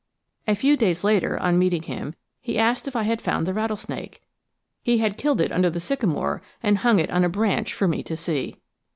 A 0.47 0.55
few 0.55 0.77
days 0.77 1.03
later, 1.03 1.37
on 1.37 1.59
meeting 1.59 1.83
him, 1.83 2.15
he 2.41 2.57
asked 2.57 2.87
if 2.87 2.95
I 2.95 3.03
had 3.03 3.21
found 3.21 3.45
the 3.45 3.53
rattlesnake 3.53 4.19
he 4.81 4.97
had 4.97 5.15
killed 5.15 5.39
it 5.39 5.51
under 5.51 5.69
the 5.69 5.79
sycamore 5.79 6.41
and 6.63 6.79
hung 6.79 6.97
it 6.97 7.11
on 7.11 7.23
a 7.23 7.29
branch 7.29 7.71
for 7.71 7.87
me 7.87 8.01
to 8.01 8.17
see. 8.17 8.55